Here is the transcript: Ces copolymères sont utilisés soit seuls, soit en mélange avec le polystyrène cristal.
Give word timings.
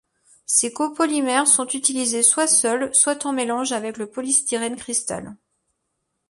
Ces 0.47 0.73
copolymères 0.73 1.47
sont 1.47 1.67
utilisés 1.67 2.23
soit 2.23 2.47
seuls, 2.47 2.89
soit 2.95 3.23
en 3.27 3.33
mélange 3.33 3.71
avec 3.71 3.97
le 3.97 4.09
polystyrène 4.09 4.75
cristal. 4.75 5.35